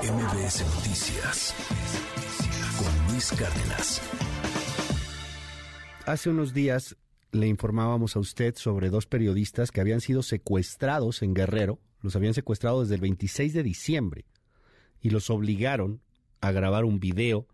[0.00, 1.54] MBS Noticias
[2.78, 4.00] con Luis Cárdenas.
[6.06, 6.96] Hace unos días
[7.30, 11.78] le informábamos a usted sobre dos periodistas que habían sido secuestrados en Guerrero.
[12.00, 14.24] Los habían secuestrado desde el 26 de diciembre
[15.02, 16.00] y los obligaron
[16.40, 17.46] a grabar un video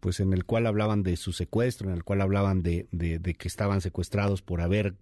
[0.00, 3.34] pues en el cual hablaban de su secuestro, en el cual hablaban de, de, de
[3.34, 4.94] que estaban secuestrados por haber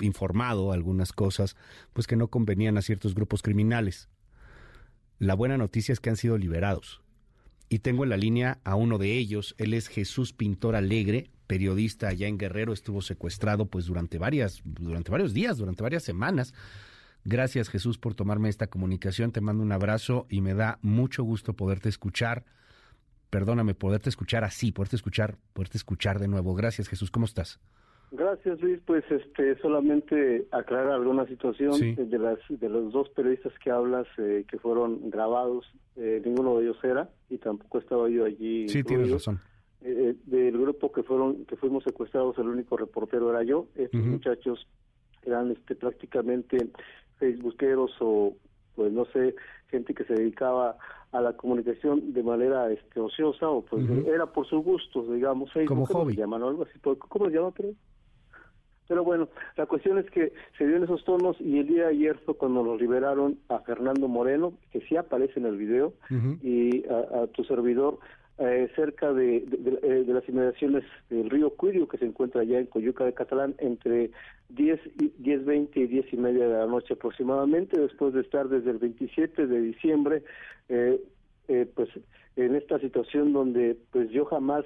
[0.00, 1.56] informado algunas cosas
[1.92, 4.08] pues que no convenían a ciertos grupos criminales.
[5.18, 7.00] La buena noticia es que han sido liberados.
[7.68, 12.08] Y tengo en la línea a uno de ellos, él es Jesús Pintor Alegre, periodista
[12.08, 16.54] allá en Guerrero, estuvo secuestrado pues durante varias durante varios días, durante varias semanas.
[17.24, 21.54] Gracias Jesús por tomarme esta comunicación, te mando un abrazo y me da mucho gusto
[21.54, 22.44] poderte escuchar.
[23.30, 26.54] Perdóname, poderte escuchar así, poderte escuchar, poderte escuchar de nuevo.
[26.54, 27.58] Gracias Jesús, ¿cómo estás?
[28.12, 33.70] Gracias Luis, pues este solamente aclarar alguna situación de las de los dos periodistas que
[33.70, 38.68] hablas eh, que fueron grabados, eh, ninguno de ellos era y tampoco estaba yo allí.
[38.68, 39.40] Sí, tienes razón.
[39.82, 43.66] Eh, del grupo que fueron que fuimos secuestrados, el único reportero era yo.
[43.74, 44.66] Estos muchachos
[45.24, 46.68] eran este prácticamente
[47.18, 48.36] facebookeros o
[48.76, 49.34] pues no sé
[49.68, 50.76] gente que se dedicaba
[51.10, 55.86] a la comunicación de manera este ociosa o pues era por sus gustos digamos como
[55.86, 56.14] hobby.
[56.14, 56.78] llaman algo así.
[56.78, 57.70] Cómo se llama pero
[58.88, 61.90] pero bueno, la cuestión es que se dio en esos tonos y el día de
[61.90, 65.92] ayer fue cuando nos liberaron a Fernando Moreno, que sí aparece en el video,
[66.42, 67.98] y a, tu servidor
[68.38, 72.66] eh, cerca de, eh, de, las inmediaciones del río Cuirio, que se encuentra allá en
[72.66, 74.10] Coyuca de Catalán, entre
[74.50, 78.48] 10, y, 10, 20 y 10 y media de la noche aproximadamente, después de estar
[78.48, 80.22] desde el 27 de diciembre,
[80.68, 81.00] eh,
[81.48, 81.88] eh, pues
[82.36, 84.64] en esta situación donde pues yo jamás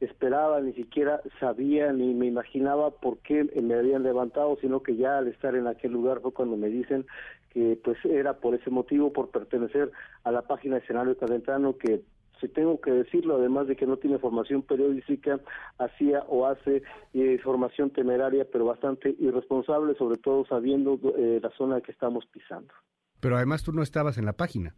[0.00, 5.18] esperaba, ni siquiera sabía ni me imaginaba por qué me habían levantado, sino que ya
[5.18, 7.06] al estar en aquel lugar fue cuando me dicen
[7.50, 9.90] que pues era por ese motivo, por pertenecer
[10.24, 12.02] a la página de escenario calentano que
[12.40, 15.40] si tengo que decirlo, además de que no tiene formación periodística,
[15.78, 16.82] hacía o hace
[17.14, 22.74] eh, formación temeraria, pero bastante irresponsable, sobre todo sabiendo eh, la zona que estamos pisando.
[23.20, 24.74] Pero además tú no estabas en la página.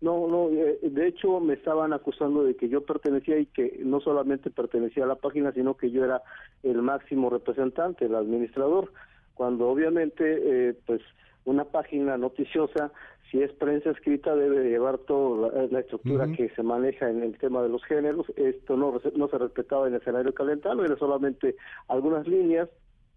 [0.00, 4.00] No, no, eh, de hecho me estaban acusando de que yo pertenecía y que no
[4.00, 6.22] solamente pertenecía a la página, sino que yo era
[6.62, 8.92] el máximo representante, el administrador,
[9.34, 11.02] cuando obviamente, eh, pues,
[11.44, 12.92] una página noticiosa,
[13.30, 17.62] si es prensa escrita, debe llevar toda la, estructura que se maneja en el tema
[17.62, 18.26] de los géneros.
[18.36, 21.56] Esto no, no se respetaba en el escenario calentano, era solamente
[21.88, 22.68] algunas líneas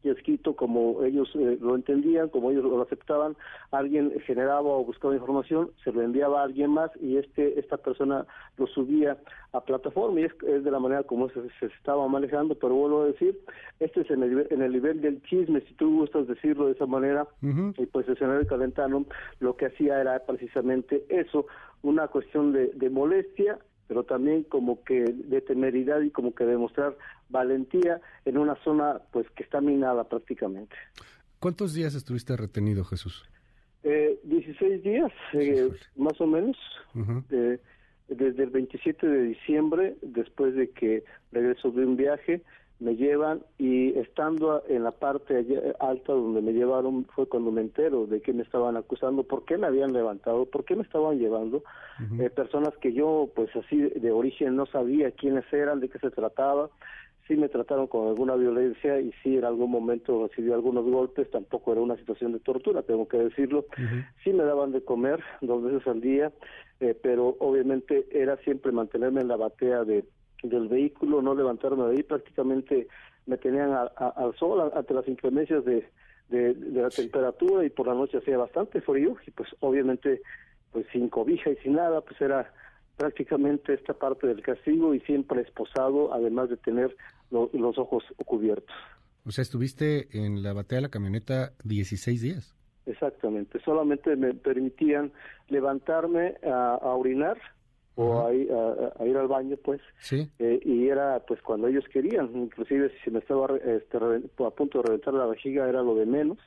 [0.04, 3.36] y escrito como ellos eh, lo entendían, como ellos lo aceptaban,
[3.72, 8.26] alguien generaba o buscaba información, se lo enviaba a alguien más y este esta persona
[8.58, 9.18] lo subía
[9.54, 10.20] a plataforma.
[10.20, 13.40] Y es, de la manera como se, se, estaba manejando, pero vuelvo a decir,
[13.80, 16.86] este es en el, en el nivel del chisme, si tú gustas decirlo de esa
[16.86, 19.06] manera, y pues el escenario calentano
[19.40, 21.46] lo que hacía era precisamente eso,
[21.82, 26.98] una cuestión de, de molestia pero también como que de temeridad y como que demostrar
[27.30, 30.76] valentía en una zona pues que está minada prácticamente.
[31.40, 33.26] ¿Cuántos días estuviste retenido, Jesús?
[33.84, 36.58] Eh, 16 días, eh, más o menos,
[37.30, 37.60] eh,
[38.08, 42.42] desde el 27 de diciembre, después de que regreso de un viaje,
[42.84, 45.46] me llevan y estando en la parte
[45.80, 49.58] alta donde me llevaron fue cuando me entero de que me estaban acusando, por qué
[49.58, 51.64] me habían levantado, por qué me estaban llevando,
[52.20, 56.12] eh, personas que yo pues así de origen no sabía quiénes eran, de qué se
[56.12, 56.70] trataba,
[57.28, 61.72] sí me trataron con alguna violencia y sí en algún momento recibí algunos golpes, tampoco
[61.72, 63.66] era una situación de tortura, tengo que decirlo,
[64.24, 66.32] sí me daban de comer dos veces al día,
[66.82, 70.04] eh, pero obviamente era siempre mantenerme en la batea de
[70.44, 72.88] del vehículo, no levantarme de ahí, prácticamente
[73.26, 75.88] me tenían al sol ante las inclemencias de,
[76.30, 80.22] de, la temperatura y por la noche hacía bastante frío y pues obviamente
[80.72, 82.52] pues sin cobija y sin nada, pues era
[82.98, 86.96] prácticamente esta parte del castigo y siempre esposado, además de tener
[87.32, 88.76] los ojos cubiertos.
[89.26, 92.56] O sea, estuviste en la batea de la camioneta 16 días.
[92.86, 95.14] Exactamente, solamente me permitían
[95.48, 97.38] levantarme a orinar
[97.96, 100.28] o a, ir al baño pues sí.
[100.40, 102.32] Eh, y era pues cuando ellos querían.
[102.36, 106.40] Inclusive si me estaba este, a punto de reventar la vejiga era lo de menos.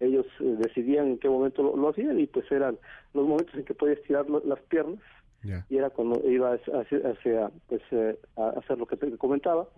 [0.00, 2.78] Ellos eh, decidían en qué momento lo, hacían y pues eran
[3.12, 5.00] los momentos en que podía estirar las piernas.
[5.68, 9.68] Y era cuando iba hacia, pues eh, a hacer lo que te comentaba.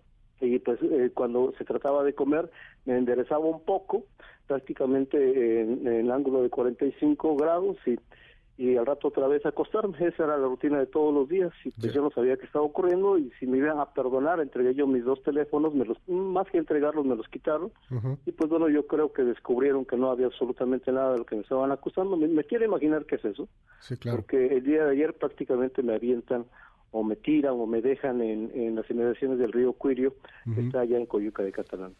[0.40, 0.78] Y pues
[1.14, 2.50] cuando se trataba de comer
[2.84, 4.04] me enderezaba un poco
[4.46, 5.16] prácticamente
[5.62, 7.98] en, en el ángulo de 45 grados y
[8.58, 9.96] y al rato otra vez acostarme.
[9.98, 12.64] Esa era la rutina de todos los días y pues yo no sabía qué estaba
[12.64, 16.46] ocurriendo y si me iban a perdonar, entregué yo mis dos teléfonos, me los, más
[16.48, 17.70] que entregarlos me los quitaron
[18.24, 21.36] y pues bueno, yo creo que descubrieron que no había absolutamente nada de lo que
[21.36, 22.16] me estaban acusando.
[22.16, 23.48] Me, quiero imaginar qué es eso,
[24.10, 26.46] porque el día de ayer prácticamente me avientan
[26.92, 30.14] o me tiran o me dejan en, en las inmediaciones del río Cuirio,
[30.54, 31.94] que está allá en Coyuca de Catalán.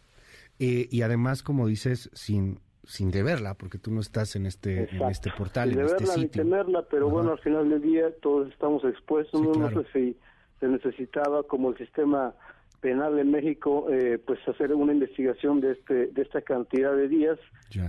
[0.59, 5.03] Eh, y además, como dices, sin sin deberla, porque tú no estás en este en
[5.09, 8.49] este portal, sin en deberla, este ni temerla, pero bueno, al final del día todos
[8.49, 9.41] estamos expuestos.
[9.41, 10.17] no, sé si
[10.59, 12.33] se necesitaba, como el sistema
[12.79, 17.37] penal en México, eh, pues hacer una investigación de este de esta cantidad de días.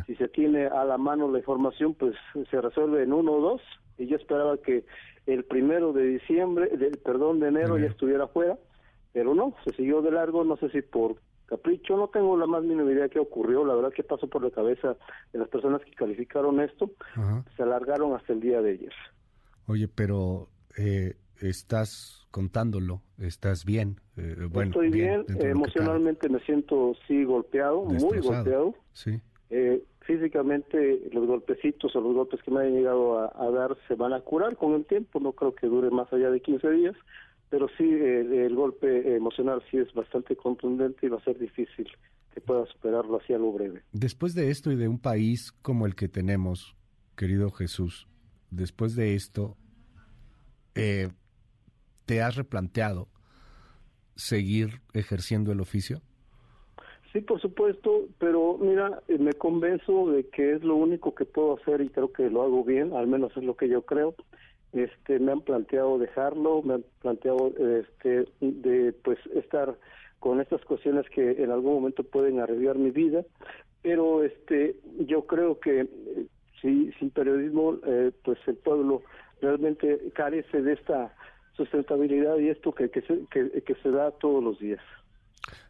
[0.06, 2.16] Si se tiene a la mano la información, pues
[2.50, 3.62] se resuelve en uno o dos.
[3.96, 4.84] Y yo esperaba que
[5.26, 8.58] el primero de diciembre, del perdón, de enero, ya estuviera fuera,
[9.12, 11.16] pero no, se siguió de largo, no sé si por
[11.48, 14.50] capricho, no tengo la más mínima idea qué ocurrió, la verdad que pasó por la
[14.50, 14.96] cabeza
[15.32, 16.90] de las personas que calificaron esto,
[17.56, 18.92] se alargaron hasta el día de ayer.
[19.66, 24.00] Oye, pero eh, estás contándolo, estás bien.
[24.16, 28.74] Eh, bueno, Estoy bien, emocionalmente me siento sí golpeado, muy golpeado.
[28.92, 29.20] Sí.
[29.50, 33.94] Eh, físicamente los golpecitos o los golpes que me hayan llegado a, a, dar se
[33.94, 36.96] van a curar con el tiempo, no creo que dure más allá de 15 días,
[37.50, 41.88] pero sí el, golpe emocional sí es bastante contundente y va a ser difícil
[42.34, 43.82] que pueda superarlo hacia lo breve.
[43.92, 46.76] Después de esto y de un país como el que tenemos,
[47.16, 48.06] querido Jesús,
[48.50, 49.56] después de esto,
[50.74, 51.08] eh,
[52.04, 53.08] ¿te has replanteado
[54.14, 56.02] seguir ejerciendo el oficio?
[57.12, 61.56] Sí, por supuesto, pero mira, eh, me convenzo de que es lo único que puedo
[61.56, 64.14] hacer y creo que lo hago bien, al menos es lo que yo creo
[64.72, 69.76] este me han planteado dejarlo me han planteado este de pues estar
[70.20, 73.24] con estas cuestiones que en algún momento pueden arreglar mi vida
[73.82, 74.76] pero este
[75.06, 76.26] yo creo que eh,
[76.60, 79.02] si sin periodismo eh, pues el pueblo
[79.40, 81.14] realmente carece de esta
[81.56, 84.80] sustentabilidad y esto que, que, se, que, se da todos los días.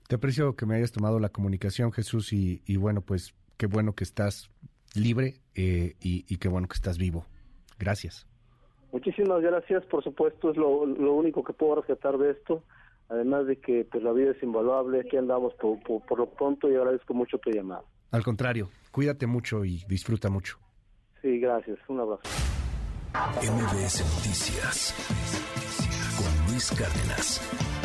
[0.06, 3.94] Te aprecio que me hayas tomado la comunicación, Jesús, y, y bueno, pues qué bueno
[3.94, 4.50] que estás
[4.94, 7.26] libre eh, y qué bueno que estás vivo.
[7.78, 8.27] Gracias.
[8.92, 12.62] Muchísimas gracias, por supuesto, es lo, lo único que puedo rescatar de esto,
[13.08, 16.74] además de que pues la vida es invaluable, aquí andamos por, por, lo pronto y
[16.74, 17.82] agradezco mucho tu llamada.
[18.10, 20.58] Al contrario, cuídate mucho y disfruta mucho.
[21.20, 22.22] Sí, gracias, un abrazo.
[23.12, 24.94] MBS Noticias
[26.16, 27.77] con Luis Cárdenas.